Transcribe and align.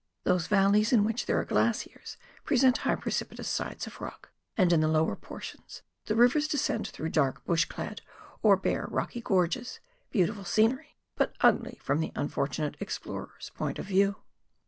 Those 0.23 0.47
valleys 0.47 0.91
in 0.91 1.03
which 1.03 1.27
there 1.27 1.39
are 1.39 1.45
glaciers 1.45 2.17
present 2.43 2.79
high 2.79 2.95
precipitous 2.95 3.47
sides 3.47 3.85
of 3.85 4.01
rock, 4.01 4.31
and 4.57 4.73
in 4.73 4.79
the 4.81 4.87
lower 4.87 5.15
portions, 5.15 5.83
the 6.05 6.15
rivers 6.15 6.47
descend 6.47 6.87
through 6.87 7.09
dark 7.09 7.45
bush 7.45 7.65
clad 7.65 8.01
or 8.41 8.57
bare 8.57 8.87
rocky 8.89 9.21
gorges— 9.21 9.79
beautiful 10.11 10.43
scenery, 10.43 10.97
but 11.15 11.35
ugly 11.41 11.77
from 11.83 11.99
the 11.99 12.11
unfortunate 12.15 12.77
explorer's 12.79 13.51
point 13.53 13.77
of 13.77 13.85
view. 13.85 14.15